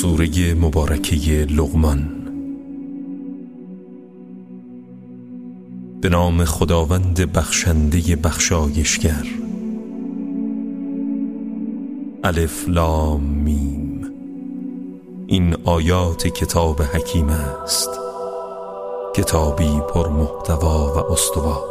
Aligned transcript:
سوره 0.00 0.54
مبارکه 0.54 1.46
لغمان 1.50 2.10
به 6.00 6.08
نام 6.08 6.44
خداوند 6.44 7.32
بخشنده 7.32 8.16
بخشایشگر. 8.16 9.26
الف 12.24 12.68
لام 12.68 13.22
میم. 13.22 14.10
این 15.26 15.56
آیات 15.64 16.26
کتاب 16.26 16.82
حکیم 16.82 17.28
است. 17.28 17.90
کتابی 19.14 19.80
پر 19.94 20.08
محتوا 20.08 20.94
و 20.94 21.12
استوار 21.12 21.69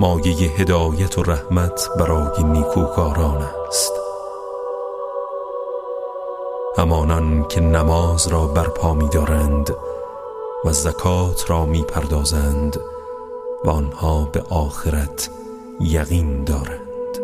مایه 0.00 0.34
هدایت 0.34 1.18
و 1.18 1.22
رحمت 1.22 1.88
برای 1.98 2.42
نیکوکاران 2.44 3.42
است. 3.68 3.92
همانان 6.76 7.48
که 7.48 7.60
نماز 7.60 8.28
را 8.28 8.46
برپا 8.46 8.94
می 8.94 9.08
دارند 9.08 9.70
و 10.64 10.72
زکات 10.72 11.50
را 11.50 11.66
می 11.66 11.82
پردازند 11.82 12.80
و 13.64 13.70
آنها 13.70 14.24
به 14.24 14.42
آخرت 14.50 15.30
یقین 15.80 16.44
دارند. 16.44 17.18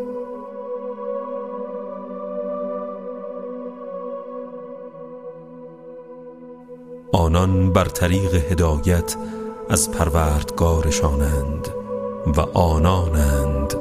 آنان 7.12 7.72
بر 7.72 7.84
طریق 7.84 8.34
هدایت 8.34 9.16
از 9.68 9.90
پروردگارشانند. 9.90 11.85
و 12.26 12.40
آنانند 12.40 13.74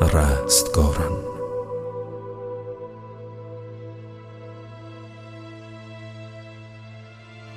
رستگاران. 0.00 1.24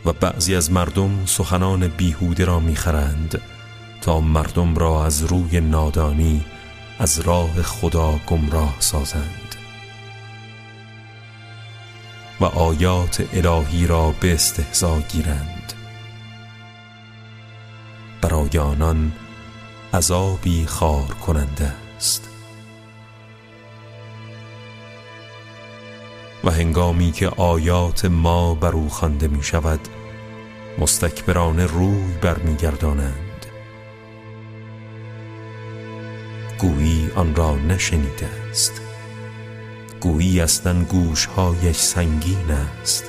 و 0.06 0.14
بعضی 0.14 0.56
از 0.56 0.72
مردم 0.72 1.26
سخنان 1.26 1.88
بیهوده 1.88 2.46
را 2.46 2.60
می‌خرند 2.60 3.42
تا 4.02 4.20
مردم 4.20 4.76
را 4.76 5.06
از 5.06 5.24
روی 5.24 5.60
نادانی 5.60 6.46
از 7.00 7.20
راه 7.20 7.62
خدا 7.62 8.20
گمراه 8.28 8.76
سازند. 8.80 9.56
و 12.40 12.46
آیات 12.46 13.28
الهی 13.34 13.88
را 13.88 14.14
به 14.20 14.34
استهزا 14.34 15.00
گیرند. 15.00 15.74
برای 18.22 18.60
آنان 18.60 19.12
عذابی 19.98 20.66
خار 20.66 21.16
کننده 21.26 21.74
است. 21.98 22.30
و 26.44 26.52
هنگامی 26.52 27.12
که 27.12 27.28
آیات 27.28 28.06
ما 28.06 28.56
بر 28.56 28.72
او 28.72 28.90
خوانده 28.90 29.28
می 29.28 29.44
شود 29.44 29.80
مستکبران 30.80 31.60
روی 31.60 32.14
برمیگردانند 32.22 33.46
گویی 36.60 37.10
آن 37.16 37.36
را 37.36 37.56
نشنیده 37.56 38.30
است. 38.52 38.82
گویی 40.02 40.42
اصلا 40.42 40.84
گوشهایش 40.84 41.78
سنگین 41.78 42.52
است. 42.52 43.04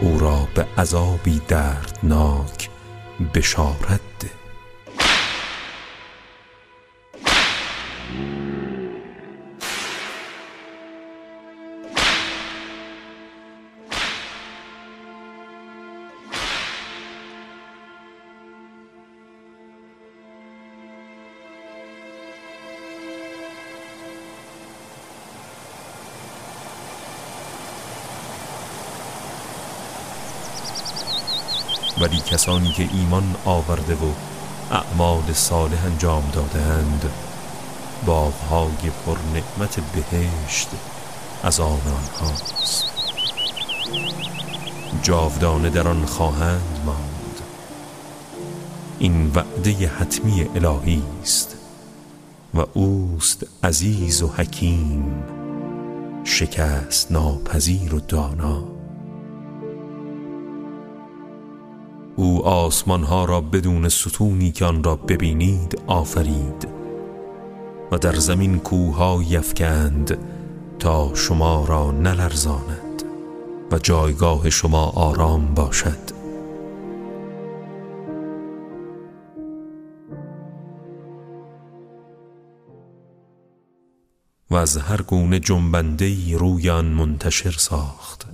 او 0.00 0.18
را 0.18 0.48
به 0.54 0.66
عذابی 0.78 1.40
دردناک 1.48 2.75
بشارت 3.34 4.00
ده 4.20 4.28
ولی 32.00 32.16
کسانی 32.16 32.72
که 32.72 32.88
ایمان 32.92 33.36
آورده 33.44 33.94
و 33.94 34.12
اعمال 34.70 35.32
صالح 35.32 35.84
انجام 35.84 36.30
دادند 36.32 37.10
باغهای 38.06 38.90
پر 39.06 39.16
نعمت 39.34 39.80
بهشت 39.80 40.68
از 41.42 41.60
آن 41.60 41.68
آنهاست. 41.70 42.84
جاودانه 45.02 45.70
در 45.70 45.88
آن 45.88 46.06
خواهند 46.06 46.80
ماند. 46.86 47.40
این 48.98 49.32
وعده 49.34 49.88
حتمی 49.88 50.48
الهی 50.54 51.02
است 51.22 51.56
و 52.54 52.64
اوست 52.74 53.46
عزیز 53.64 54.22
و 54.22 54.28
حکیم 54.28 55.24
شکست 56.24 57.12
ناپذیر 57.12 57.94
و 57.94 58.00
دانا. 58.00 58.75
او 62.16 62.46
آسمان 62.46 63.02
ها 63.02 63.24
را 63.24 63.40
بدون 63.40 63.88
ستونی 63.88 64.52
که 64.52 64.64
آن 64.64 64.84
را 64.84 64.96
ببینید 64.96 65.82
آفرید 65.86 66.68
و 67.92 67.98
در 67.98 68.14
زمین 68.14 68.58
کوها 68.58 69.22
یفکند 69.28 70.18
تا 70.78 71.14
شما 71.14 71.64
را 71.64 71.90
نلرزاند 71.90 73.02
و 73.72 73.78
جایگاه 73.78 74.50
شما 74.50 74.86
آرام 74.86 75.54
باشد. 75.54 76.16
و 84.50 84.54
از 84.54 84.76
هر 84.76 85.02
گونه 85.02 85.40
جنبنده 85.40 86.36
روی 86.36 86.70
آن 86.70 86.86
منتشر 86.86 87.50
ساخت. 87.50 88.26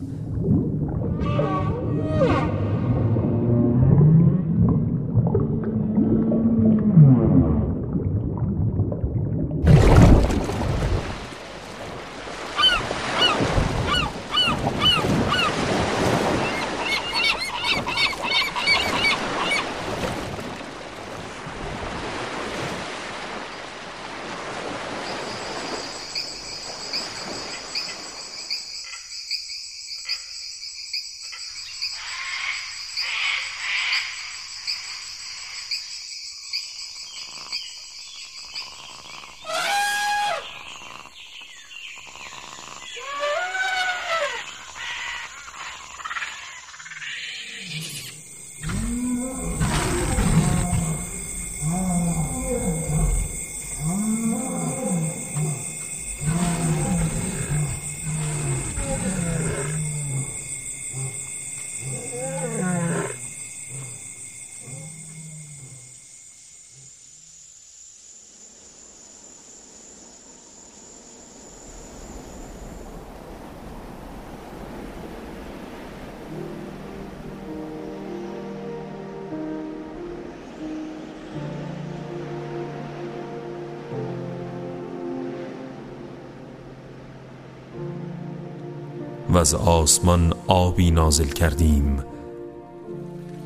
و 89.33 89.37
از 89.37 89.55
آسمان 89.55 90.35
آبی 90.47 90.91
نازل 90.91 91.29
کردیم 91.29 92.05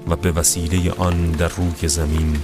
و 0.08 0.16
به 0.16 0.32
وسیله 0.32 0.92
آن 0.92 1.30
در 1.30 1.48
روی 1.48 1.88
زمین 1.88 2.40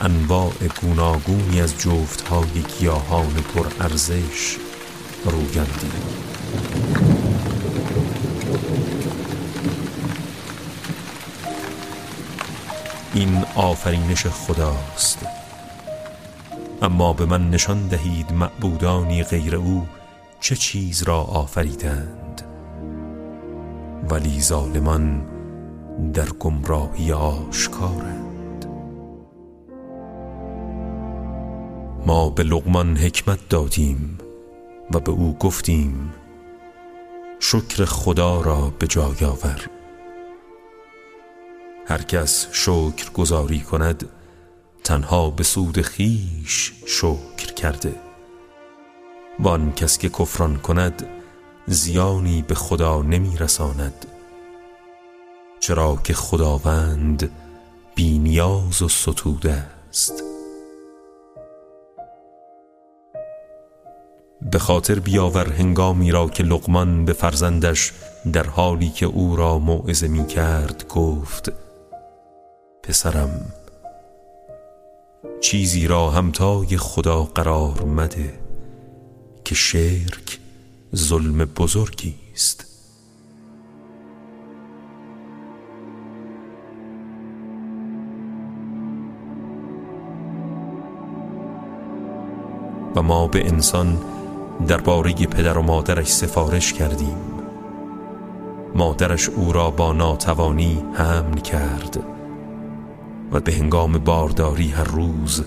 انواع 0.00 0.52
گوناگونی 0.82 1.60
از 1.60 1.78
جفتهای 1.78 2.62
گیاهان 2.78 3.34
پر 3.54 3.66
ارزش 3.80 4.56
رویندی 5.24 5.90
این 13.14 13.44
آفرینش 13.54 14.26
خداست. 14.26 15.18
اما 16.82 17.12
به 17.12 17.26
من 17.26 17.50
نشان 17.50 17.88
دهید 17.88 18.32
معبودانی 18.32 19.22
غیر 19.22 19.56
او 19.56 19.86
چه 20.40 20.56
چیز 20.56 21.02
را 21.02 21.20
آفریدند. 21.20 22.53
ولی 24.10 24.40
ظالمان 24.40 25.26
در 26.12 26.28
گمراهی 26.28 27.12
آشکارند. 27.12 28.66
ما 32.06 32.30
به 32.30 32.42
لغمان 32.42 32.96
حکمت 32.96 33.48
دادیم 33.48 34.18
و 34.94 35.00
به 35.00 35.10
او 35.10 35.36
گفتیم 35.38 36.12
شکر 37.40 37.84
خدا 37.84 38.40
را 38.40 38.72
به 38.78 38.86
جای 38.86 39.24
آور. 39.24 39.68
هر 41.86 42.02
کس 42.02 42.46
شکر 42.52 43.10
گذاری 43.14 43.60
کند 43.60 44.08
تنها 44.84 45.30
به 45.30 45.42
سود 45.42 45.80
خیش 45.82 46.72
شکر 46.86 47.54
کرده. 47.56 47.94
وان 49.40 49.72
کس 49.72 49.98
که 49.98 50.08
کفران 50.08 50.56
کند 50.56 51.06
زیانی 51.66 52.42
به 52.42 52.54
خدا 52.54 53.02
نمی 53.02 53.36
رساند 53.38 54.06
چرا 55.60 55.98
که 56.04 56.14
خداوند 56.14 57.30
بینیاز 57.94 58.82
و 58.82 58.88
ستوده 58.88 59.66
است. 59.88 60.22
به 64.50 64.58
خاطر 64.58 64.98
بیاور 64.98 65.52
هنگامی 65.52 66.10
را 66.10 66.28
که 66.28 66.42
لقمان 66.42 67.04
به 67.04 67.12
فرزندش 67.12 67.92
در 68.32 68.46
حالی 68.46 68.90
که 68.90 69.06
او 69.06 69.36
را 69.36 69.58
موعظه 69.58 70.08
می 70.08 70.26
کرد 70.26 70.88
گفت 70.88 71.52
پسرم 72.82 73.52
چیزی 75.40 75.86
را 75.86 76.10
همتای 76.10 76.76
خدا 76.76 77.22
قرار 77.22 77.84
مده 77.84 78.40
که 79.44 79.54
شرک 79.54 80.38
ظلم 80.94 81.44
بزرگی 81.44 82.14
است. 82.34 82.66
و 92.96 93.02
ما 93.02 93.26
به 93.26 93.48
انسان 93.48 93.98
درباره 94.68 95.12
پدر 95.12 95.58
و 95.58 95.62
مادرش 95.62 96.06
سفارش 96.06 96.72
کردیم. 96.72 97.16
مادرش 98.74 99.28
او 99.28 99.52
را 99.52 99.70
با 99.70 99.92
ناتوانی 99.92 100.84
حمل 100.94 101.40
کرد 101.40 102.04
و 103.32 103.40
به 103.40 103.52
هنگام 103.52 103.98
بارداری 103.98 104.68
هر 104.68 104.84
روز 104.84 105.44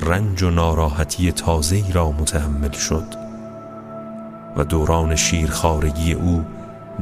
رنج 0.00 0.42
و 0.42 0.50
ناراحتی 0.50 1.32
تازه‌ای 1.32 1.92
را 1.92 2.10
متحمل 2.10 2.72
شد. 2.72 3.25
و 4.56 4.64
دوران 4.64 5.16
شیرخارگی 5.16 6.12
او 6.12 6.44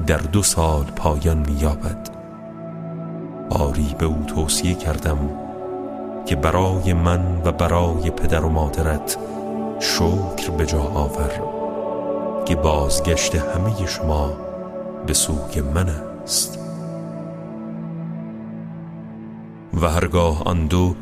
در 0.07 0.17
دو 0.17 0.43
سال 0.43 0.85
پایان 0.85 1.39
می‌یابد. 1.39 2.09
آری 3.51 3.95
به 3.99 4.07
او 4.07 4.25
توصیه 4.27 4.75
کردم 4.75 5.19
که 6.27 6.37
برای 6.37 6.93
من 6.93 7.43
و 7.45 7.53
برای 7.53 8.11
پدر 8.11 8.45
و 8.45 8.49
مادرت 8.49 9.17
شکر 9.81 10.51
به 10.59 10.67
جا 10.67 10.83
آور 10.83 11.31
که 12.45 12.57
بازگشت 12.57 13.35
همه 13.35 13.87
شما 13.87 14.33
به 15.07 15.15
سوی 15.15 15.61
من 15.75 15.89
است. 16.23 16.59
و 19.83 19.89
هرگاه 19.89 20.43
آن 20.45 20.67
دو 20.67 20.95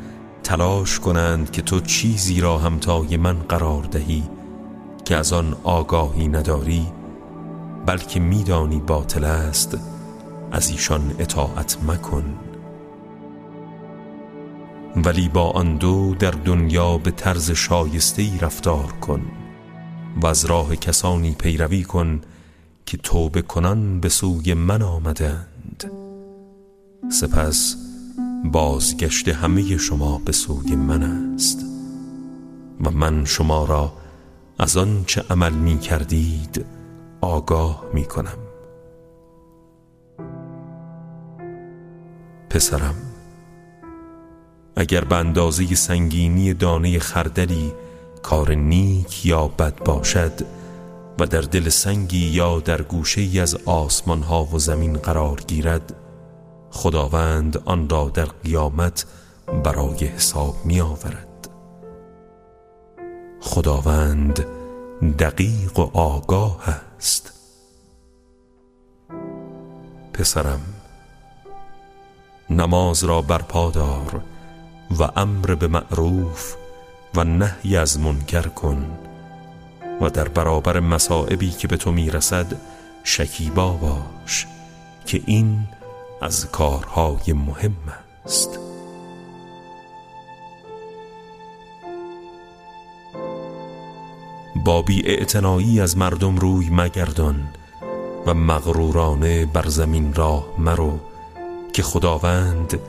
تلاش 0.43 0.99
کنند 0.99 1.51
که 1.51 1.61
تو 1.61 1.79
چیزی 1.79 2.41
را 2.41 2.57
همتای 2.57 3.17
من 3.17 3.33
قرار 3.33 3.83
دهی 3.83 4.23
که 5.05 5.15
از 5.15 5.33
آن 5.33 5.55
آگاهی 5.63 6.27
نداری 6.27 6.87
بلکه 7.85 8.19
میدانی 8.19 8.79
باطل 8.79 9.23
است 9.23 9.77
از 10.51 10.69
ایشان 10.69 11.15
اطاعت 11.19 11.77
مکن. 11.87 12.23
ولی 14.95 15.29
با 15.29 15.51
آن 15.51 15.77
دو 15.77 16.15
در 16.19 16.31
دنیا 16.31 16.97
به 16.97 17.11
طرز 17.11 17.51
شایسته 17.51 18.39
رفتار 18.39 18.91
کن 19.01 19.21
و 20.21 20.27
از 20.27 20.45
راه 20.45 20.75
کسانی 20.75 21.31
پیروی 21.31 21.83
کن 21.83 22.21
که 22.85 22.97
توبه 22.97 23.41
کنان 23.41 23.99
به 23.99 24.09
سوی 24.09 24.53
من 24.53 24.81
آمدند. 24.81 25.91
سپس 27.11 27.75
بازگشت 28.45 29.27
همه 29.27 29.77
شما 29.77 30.21
به 30.25 30.31
سوی 30.31 30.75
من 30.75 31.03
است 31.03 31.65
و 32.81 32.91
من 32.91 33.25
شما 33.25 33.65
را 33.65 33.93
از 34.59 34.77
آن 34.77 35.03
چه 35.07 35.23
عمل 35.29 35.53
می 35.53 35.79
کردید 35.79 36.65
آگاه 37.21 37.83
می 37.93 38.05
کنم. 38.05 38.37
پسرم 42.49 42.95
اگر 44.75 45.03
به 45.03 45.15
اندازه 45.15 45.75
سنگینی 45.75 46.53
دانه 46.53 46.99
خردلی 46.99 47.73
کار 48.23 48.51
نیک 48.51 49.25
یا 49.25 49.47
بد 49.47 49.83
باشد 49.83 50.31
و 51.19 51.25
در 51.25 51.41
دل 51.41 51.69
سنگی 51.69 52.25
یا 52.25 52.59
در 52.59 52.81
گوشه 52.81 53.21
ای 53.21 53.39
از 53.39 53.55
آسمان 53.65 54.21
ها 54.21 54.45
و 54.45 54.59
زمین 54.59 54.93
قرار 54.93 55.41
گیرد 55.47 55.95
خداوند 56.71 57.57
آن 57.65 57.89
را 57.89 58.11
در 58.13 58.25
قیامت 58.25 59.05
برای 59.63 60.05
حساب 60.05 60.55
می 60.65 60.81
آورد. 60.81 61.32
خداوند 63.43 64.45
دقیق 65.19 65.79
و 65.79 65.97
آگاه 65.97 66.63
است. 66.97 67.33
پسرم 70.13 70.61
نماز 72.49 73.03
را 73.03 73.21
برپا 73.21 73.71
دار 73.71 74.21
و 74.99 75.09
امر 75.15 75.55
به 75.55 75.67
معروف 75.67 76.55
و 77.15 77.23
نهی 77.23 77.77
از 77.77 77.99
منکر 77.99 78.41
کن 78.41 78.97
و 80.01 80.09
در 80.09 80.27
برابر 80.27 80.79
مصائبی 80.79 81.49
که 81.49 81.67
به 81.67 81.77
تو 81.77 81.91
می‌رسد 81.91 82.55
شکیبا 83.03 83.71
باش 83.71 84.47
که 85.05 85.21
این 85.25 85.67
از 86.21 86.51
کارهای 86.51 87.33
مهم 87.33 87.77
است. 88.25 88.59
با 94.63 94.81
بی 94.81 95.03
از 95.81 95.97
مردم 95.97 96.37
روی 96.37 96.69
مگردان 96.69 97.47
و 98.25 98.33
مغرورانه 98.33 99.45
بر 99.45 99.67
زمین 99.67 100.13
راه 100.13 100.45
مرو 100.57 100.99
که 101.73 101.83
خداوند 101.83 102.79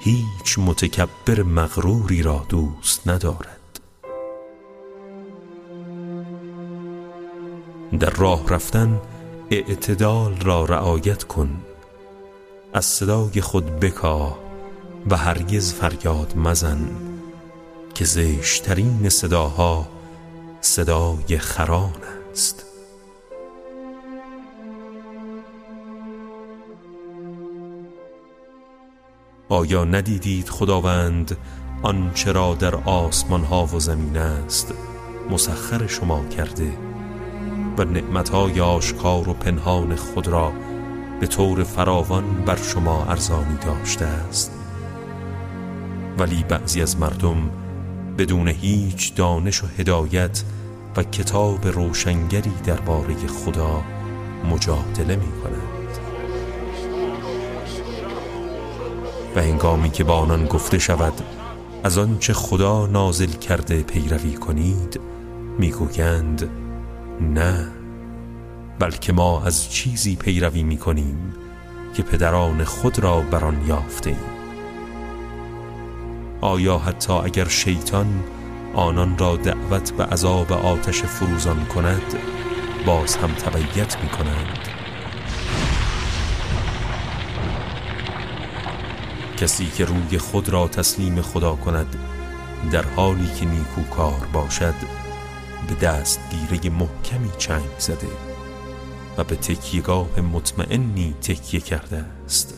هیچ 0.00 0.58
متکبر 0.58 1.42
مغروری 1.42 2.22
را 2.22 2.46
دوست 2.48 3.08
ندارد. 3.08 3.80
در 8.00 8.10
راه 8.10 8.48
رفتن 8.48 9.00
اعتدال 9.50 10.36
را 10.40 10.64
رعایت 10.64 11.24
کن. 11.24 11.50
از 12.72 12.84
صدای 12.84 13.40
خود 13.40 13.80
بکاه 13.80 14.38
و 15.10 15.16
هرگز 15.16 15.74
فریاد 15.74 16.36
مزن 16.36 16.90
که 17.94 18.04
زشترین 18.04 19.08
صداها 19.08 19.93
صدای 20.64 21.38
خران 21.38 21.92
است. 22.30 22.64
آیا 29.48 29.84
ندیدید 29.84 30.48
خداوند 30.48 31.36
آنچه 31.82 32.32
را 32.32 32.54
در 32.54 32.74
آسمان 32.74 33.44
ها 33.44 33.66
و 33.66 33.80
زمین 33.80 34.16
است 34.16 34.74
مسخر 35.30 35.86
شما 35.86 36.24
کرده 36.24 36.72
و 37.78 37.84
نعمتهای 37.84 38.60
آشکار 38.60 39.28
و 39.28 39.32
پنهان 39.32 39.96
خود 39.96 40.28
را 40.28 40.52
به 41.20 41.26
طور 41.26 41.64
فراوان 41.64 42.44
بر 42.46 42.56
شما 42.56 43.04
ارزانی 43.04 43.56
داشته 43.56 44.04
است؟ 44.04 44.52
ولی 46.18 46.44
بعضی 46.48 46.82
از 46.82 46.98
مردم 46.98 47.50
بدون 48.18 48.48
هیچ 48.48 49.14
دانش 49.14 49.64
و 49.64 49.66
هدایت 49.66 50.42
و 50.96 51.02
کتاب 51.02 51.66
روشنگری 51.66 52.52
درباره 52.64 53.14
خدا 53.14 53.82
مجادله 54.50 55.16
می 55.16 55.32
کنند 55.42 55.98
و 59.36 59.42
هنگامی 59.42 59.90
که 59.90 60.04
با 60.04 60.14
آنان 60.14 60.46
گفته 60.46 60.78
شود 60.78 61.12
از 61.84 61.98
آنچه 61.98 62.32
خدا 62.32 62.86
نازل 62.86 63.30
کرده 63.30 63.82
پیروی 63.82 64.32
کنید 64.34 65.00
می‌گویند 65.58 66.50
نه 67.20 67.68
بلکه 68.78 69.12
ما 69.12 69.42
از 69.44 69.70
چیزی 69.70 70.16
پیروی 70.16 70.62
می‌کنیم 70.62 71.34
که 71.94 72.02
پدران 72.02 72.64
خود 72.64 72.98
را 72.98 73.20
بر 73.20 73.44
آن 73.44 73.66
یافته 73.66 74.16
آیا 76.40 76.78
حتی 76.78 77.12
اگر 77.12 77.48
شیطان 77.48 78.24
آنان 78.74 79.18
را 79.18 79.36
دعوت 79.36 79.92
به 79.92 80.04
عذاب 80.04 80.52
آتش 80.52 81.02
فروزان 81.02 81.64
کند 81.64 82.18
باز 82.86 83.16
هم 83.16 83.34
تبیت 83.34 84.02
می 84.02 84.08
کنند 84.08 84.68
کسی 89.36 89.66
که 89.66 89.84
روی 89.84 90.18
خود 90.18 90.48
را 90.48 90.68
تسلیم 90.68 91.22
خدا 91.22 91.56
کند 91.56 91.96
در 92.72 92.84
حالی 92.96 93.28
که 93.40 93.46
نیکوکار 93.46 94.28
باشد 94.32 94.74
به 95.68 95.74
دستگیره 95.74 96.70
محکمی 96.70 97.30
چنگ 97.38 97.78
زده 97.78 98.08
و 99.18 99.24
به 99.24 99.36
تکیگاه 99.36 100.20
مطمئنی 100.20 101.14
تکیه 101.22 101.60
کرده 101.60 102.04
است 102.24 102.54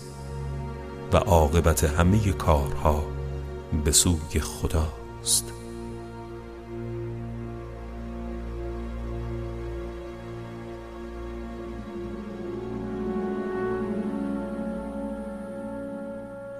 و 1.12 1.16
عاقبت 1.16 1.84
همه 1.84 2.32
کارها 2.32 3.04
به 3.84 3.92
سوی 3.92 4.40
خداست. 4.40 5.55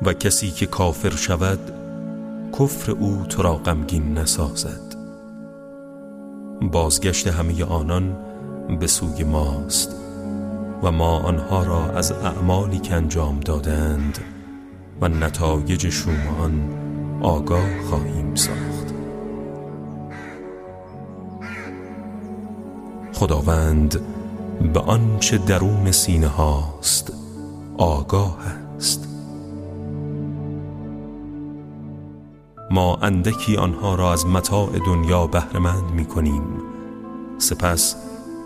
و 0.07 0.13
کسی 0.13 0.51
که 0.51 0.67
کافر 0.67 1.11
شود 1.11 1.59
کفر 2.59 2.91
او 2.91 3.25
تو 3.29 3.43
را 3.43 3.55
غمگین 3.55 4.19
نسازد. 4.19 4.97
بازگشت 6.73 7.27
همه 7.27 7.65
آنان 7.65 8.17
به 8.81 8.87
سوی 8.87 9.25
ماست 9.25 9.97
و 10.83 10.93
ما 10.93 11.19
آنها 11.19 11.63
را 11.63 11.91
از 11.91 12.13
اعمالی 12.13 12.79
که 12.79 12.95
انجام 12.95 13.41
دادند 13.41 14.19
و 15.01 15.09
نتایج 15.09 15.89
شوم 15.89 16.29
آن 16.41 16.71
آگاه 17.23 17.83
خواهیم 17.89 18.35
ساخت. 18.35 18.95
خداوند 23.13 24.01
به 24.73 24.81
آنچه 24.81 25.39
درون 25.39 25.93
سینه 25.93 26.27
هاست 26.27 27.13
آگاه 27.79 28.39
است. 28.77 29.16
ما 32.71 32.97
اندکی 32.97 33.57
آنها 33.57 33.95
را 33.95 34.13
از 34.13 34.27
متاع 34.27 34.79
دنیا 34.87 35.27
بهرهمند 35.27 35.91
می 35.91 36.05
کنیم 36.05 36.43
سپس 37.39 37.97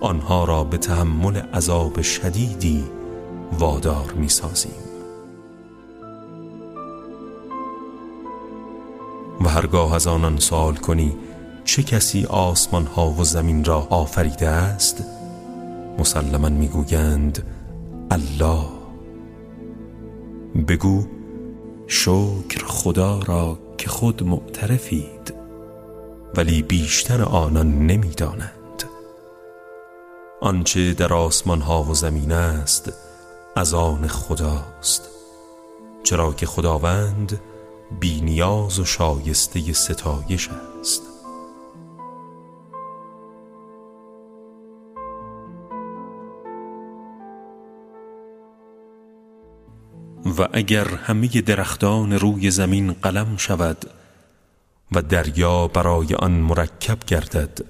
آنها 0.01 0.45
را 0.45 0.65
به 0.65 0.79
تحمل 0.79 1.37
عذاب 1.37 2.03
شدیدی 2.03 2.85
وادار 3.59 4.13
می 4.13 4.29
سازیم 4.29 4.73
و 9.41 9.49
هرگاه 9.49 9.95
از 9.95 10.07
آنان 10.07 10.37
سوال 10.37 10.75
کنی 10.75 11.17
چه 11.65 11.83
کسی 11.83 12.25
آسمان 12.25 12.87
ها 12.87 13.11
و 13.11 13.25
زمین 13.25 13.65
را 13.65 13.87
آفریده 13.91 14.49
است؟ 14.49 15.05
مسلما 15.99 16.49
می‌گویند 16.49 17.47
الله. 18.11 18.65
بگو 20.69 21.05
شکر 21.87 22.65
خدا 22.67 23.21
را 23.27 23.59
که 23.81 23.89
خود 23.89 24.23
معترفید 24.23 25.35
ولی 26.35 26.63
بیشتر 26.63 27.23
آنان 27.23 27.87
نمی‌دانند. 27.87 28.85
آنچه 30.41 30.95
در 30.95 31.15
آسمان 31.15 31.61
ها 31.61 31.83
و 31.83 31.95
زمین 31.95 32.33
است 32.33 32.93
از 33.57 33.75
آن 33.75 34.09
خداست. 34.09 35.09
چرا 36.03 36.33
که 36.33 36.47
خداوند 36.47 37.41
بینیاز 38.01 38.79
و 38.79 38.85
شایسته 38.85 39.73
ستایش 39.73 40.51
است. 40.81 41.03
و 50.25 50.49
اگر 50.53 50.89
همه 50.89 51.29
درختان 51.29 52.13
روی 52.13 52.51
زمین 52.51 52.93
قلم 52.93 53.37
شود 53.37 53.85
و 54.93 55.03
دریا 55.03 55.69
برای 55.69 56.15
آن 56.15 56.33
مرکب 56.33 56.99
گردد 57.07 57.65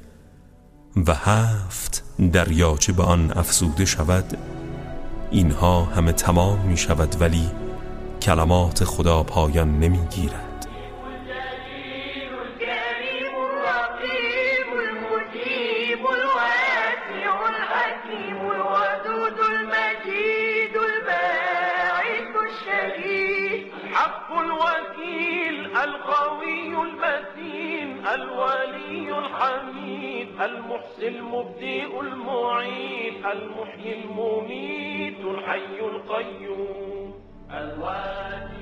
و 1.06 1.14
هفت 1.14 2.04
دریاچه 2.32 2.92
به 2.92 3.02
آن 3.02 3.32
افزوده 3.38 3.84
شود 3.84 4.38
اینها 5.30 5.84
همه 5.84 6.12
تمام 6.12 6.60
می 6.60 6.76
شود 6.76 7.20
ولی 7.20 7.50
کلمات 8.22 8.84
خدا 8.84 9.22
پایان 9.22 9.78
نمی 9.78 10.06
گیرد 10.10 10.49
الولي 28.14 29.18
الحميد 29.18 30.28
المحسن 30.40 31.02
المبدئ 31.02 32.00
المعيد 32.00 33.26
المحيي 33.26 34.04
المميت 34.04 35.20
الحي 35.20 35.80
القيوم. 35.80 37.14
الواجد 37.50 38.60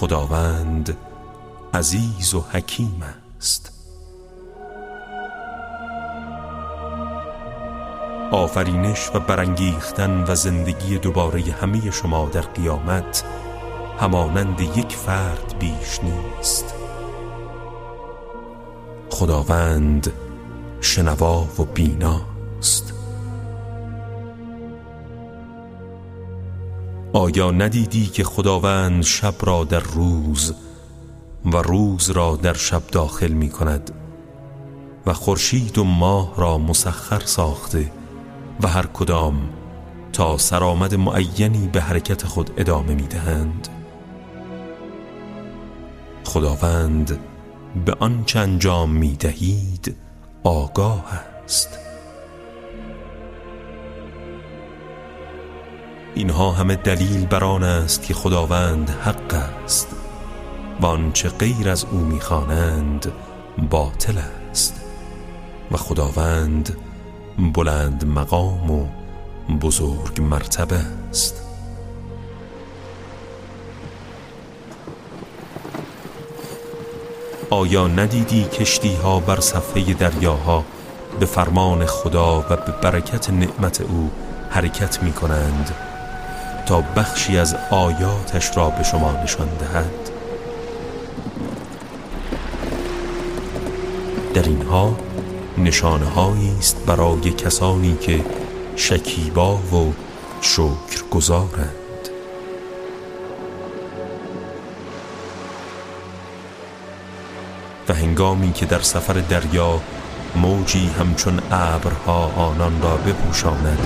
خداوند 0.00 0.96
عزیز 1.74 2.34
و 2.34 2.40
حکیم 2.40 3.02
است. 3.38 3.75
آفرینش 8.32 9.10
و 9.14 9.20
برانگیختن 9.20 10.24
و 10.28 10.34
زندگی 10.34 10.98
دوباره 10.98 11.40
همه 11.40 11.90
شما 11.90 12.28
در 12.32 12.40
قیامت 12.40 13.24
همانند 13.98 14.60
یک 14.60 14.96
فرد 14.96 15.54
بیش 15.58 16.00
نیست. 16.02 16.74
خداوند 19.10 20.12
شنوا 20.80 21.46
و 21.58 21.64
بیناست. 21.64 22.92
آیا 27.12 27.50
ندیدی 27.50 28.06
که 28.06 28.24
خداوند 28.24 29.02
شب 29.02 29.34
را 29.40 29.64
در 29.64 29.80
روز 29.80 30.54
و 31.44 31.56
روز 31.56 32.10
را 32.10 32.36
در 32.36 32.54
شب 32.54 32.82
داخل 32.92 33.32
می 33.32 33.50
کند 33.50 33.90
و 35.06 35.12
خورشید 35.12 35.78
و 35.78 35.84
ماه 35.84 36.32
را 36.36 36.58
مسخر 36.58 37.20
ساخته 37.24 37.92
و 38.62 38.68
هر 38.68 38.86
کدام 38.86 39.48
تا 40.12 40.38
سرآمد 40.38 40.94
معینی 40.94 41.68
به 41.68 41.80
حرکت 41.80 42.26
خود 42.26 42.50
ادامه 42.56 42.94
می‌دهند. 42.94 43.68
خداوند 46.24 47.18
به 47.84 47.96
آنچه 48.00 48.38
انجام 48.38 48.90
می 48.90 49.16
دهید 49.16 49.96
آگاه 50.44 51.04
است. 51.44 51.78
اینها 56.14 56.52
همه 56.52 56.76
دلیل 56.76 57.26
بر 57.26 57.44
آن 57.44 57.62
است 57.62 58.02
که 58.02 58.14
خداوند 58.14 58.90
حق 58.90 59.34
است 59.64 59.96
و 60.80 60.86
آنچه 60.86 61.28
غیر 61.28 61.68
از 61.68 61.84
او 61.84 61.98
می‌خوانند 61.98 63.12
باطل 63.70 64.18
است 64.50 64.80
و 65.70 65.76
خداوند 65.76 66.76
بلند 67.38 68.04
مقام 68.04 68.70
و 68.70 68.86
بزرگ 69.60 70.20
مرتبه 70.20 70.80
است. 71.10 71.42
آیا 77.50 77.86
ندیدی 77.86 78.44
کشتی 78.44 78.94
ها 78.94 79.20
بر 79.20 79.40
صفحه 79.40 79.94
دریاها 79.94 80.64
به 81.20 81.26
فرمان 81.26 81.86
خدا 81.86 82.40
و 82.40 82.56
به 82.56 82.72
برکت 82.82 83.30
نعمت 83.30 83.80
او 83.80 84.10
حرکت 84.50 85.02
می 85.02 85.12
کنند 85.12 85.74
تا 86.66 86.80
بخشی 86.80 87.38
از 87.38 87.56
آیاتش 87.70 88.56
را 88.56 88.70
به 88.70 88.82
شما 88.82 89.12
نشان 89.22 89.48
دهد؟ 89.48 90.10
در 94.34 94.42
اینها 94.42 94.96
نشانه 95.58 96.06
است 96.58 96.76
برای 96.86 97.30
کسانی 97.30 97.96
که 98.00 98.24
شکیبا 98.76 99.56
و 99.56 99.92
شکر 100.40 101.02
گذارند 101.10 102.08
و 107.88 107.94
هنگامی 107.94 108.52
که 108.52 108.66
در 108.66 108.80
سفر 108.80 109.12
دریا 109.12 109.80
موجی 110.36 110.90
همچون 110.98 111.40
ابرها 111.50 112.32
آنان 112.36 112.82
را 112.82 112.96
بپوشاند 112.96 113.78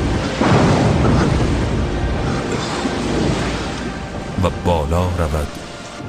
و 4.44 4.50
بالا 4.64 5.02
رود 5.02 5.48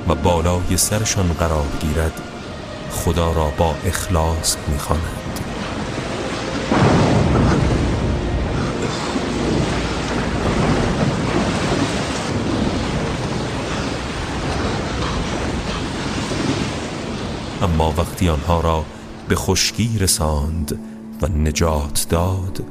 و 0.08 0.16
بالای 0.16 0.78
سرشان 0.78 1.34
قرار 1.34 1.66
گیرد 1.80 2.22
خدا 2.92 3.32
را 3.32 3.52
با 3.58 3.76
اخلاص 3.86 4.58
می‌خواند 4.68 5.51
اما 17.62 17.94
وقتی 17.98 18.30
آنها 18.30 18.62
را 18.62 18.86
به 19.28 19.36
خشکی 19.36 19.98
رساند 20.00 20.80
و 21.22 21.28
نجات 21.28 22.08
داد 22.10 22.64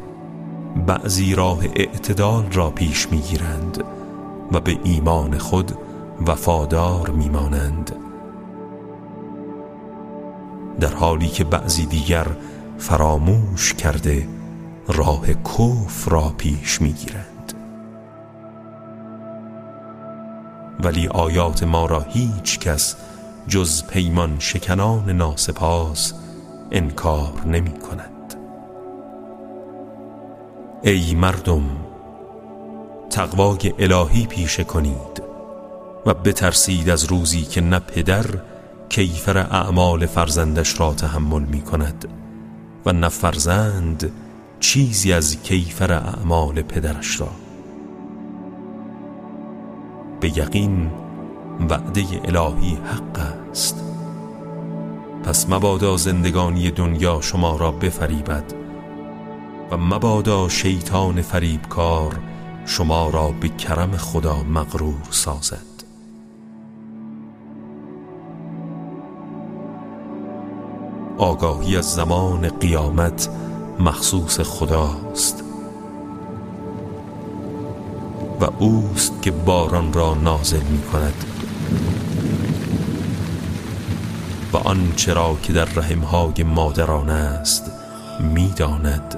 بعضی 0.87 1.35
راه 1.35 1.65
اعتدال 1.65 2.53
را 2.53 2.71
پیش 2.71 3.09
می‌گیرند 3.11 3.85
و 4.53 4.61
به 4.61 4.79
ایمان 4.85 5.39
خود 5.39 5.73
وفادار 6.27 7.11
میمانند. 7.11 7.97
در 10.81 10.95
حالی 10.95 11.29
که 11.29 11.45
بعضی 11.45 11.87
دیگر 11.87 12.27
فراموش 12.79 13.75
کرده 13.75 14.29
راه 14.89 15.27
کفر 15.35 16.11
را 16.11 16.35
پیش 16.39 16.81
می‌گیرند. 16.81 17.53
ولی 20.85 21.09
آیات 21.09 21.63
ما 21.63 21.87
را 21.87 22.01
هیچ 22.01 22.59
کس 22.59 22.97
جز 23.51 23.85
پیمان 23.87 24.37
شکنان 24.39 25.11
ناسپاس 25.11 26.15
انکار 26.71 27.47
نمی 27.47 27.73
کند. 27.73 28.35
ای 30.83 31.15
مردم 31.15 31.63
تقوای 33.11 33.73
الهی 33.79 34.27
پیشه 34.27 34.65
کنید 34.65 35.23
و 36.07 36.15
بترسید 36.15 36.91
از 36.91 37.05
روزی 37.05 37.43
که 37.43 37.61
نه 37.61 37.79
پدر 37.79 38.27
کیفر 38.89 39.39
اعمال 39.39 40.07
فرزندش 40.07 40.81
را 40.81 40.95
تحمل 40.95 41.43
می 41.43 41.63
کند 41.63 42.09
و 42.87 42.93
نه 42.93 43.09
فرزند 43.09 44.13
چیزی 44.61 45.13
از 45.13 45.43
کیفر 45.43 45.93
اعمال 45.93 46.63
پدرش 46.63 47.21
را. 47.21 47.31
به 50.21 50.39
یقین 50.39 50.91
وعده 51.71 52.05
الهی 52.25 52.75
حق 52.75 53.40
است. 53.51 53.85
پس 55.25 55.49
مبادا 55.49 55.97
زندگانی 55.97 56.71
دنیا 56.71 57.21
شما 57.21 57.57
را 57.57 57.73
بفریبد 57.73 58.45
و 59.71 59.77
مبادا 59.77 60.49
شیطان 60.49 61.23
فریبکار 61.23 62.19
شما 62.67 63.11
را 63.11 63.29
به 63.29 63.49
کرم 63.49 63.97
خدا 63.97 64.43
مغرور 64.43 65.09
سازد. 65.11 65.71
آگاهی 71.19 71.77
از 71.77 71.95
زمان 71.95 72.49
قیامت 72.49 73.29
مخصوص 73.79 74.41
خداست. 74.41 75.45
و 78.41 78.45
اوست 78.59 79.23
که 79.23 79.31
باران 79.31 79.93
را 79.93 80.15
نازل 80.15 80.63
می 80.63 80.83
کند 80.83 81.40
و 84.53 84.57
آنچه 84.57 85.13
را 85.13 85.37
که 85.43 85.53
در 85.53 85.65
رحمهای 85.65 86.43
مادران 86.43 87.11
است 87.11 87.73
می‌داند. 88.21 89.17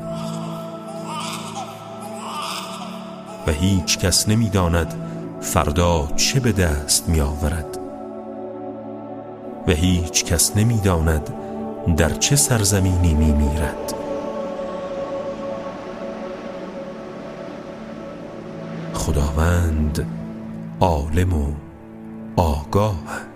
و 3.47 3.51
هیچ 3.51 3.99
کس 3.99 4.29
نمی‌داند 4.29 4.95
فردا 5.41 6.09
چه 6.17 6.41
به 6.41 6.53
دست 6.53 7.09
می 7.09 7.21
آورد 7.21 7.79
و 9.67 9.73
هیچ 9.73 10.25
کس 10.25 10.57
نمی‌داند 10.57 11.35
در 11.97 12.11
چه 12.11 12.37
سرزمینی 12.37 13.15
می 13.15 13.33
میرد 13.33 13.95
خداوند 18.95 20.07
عالم 20.81 21.33
و 21.33 21.47
آگاه. 22.37 23.32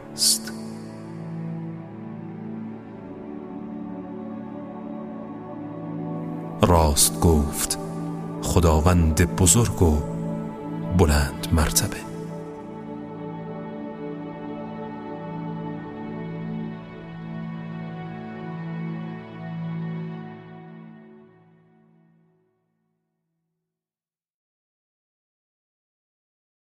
راست 6.96 7.20
گفت. 7.20 7.78
خداوند 8.42 9.36
بزرگ 9.36 9.82
و 9.82 9.98
بلند 10.98 11.48
مرتبه. 11.52 11.96